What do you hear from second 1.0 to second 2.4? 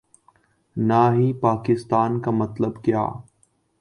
ہی پاکستان کا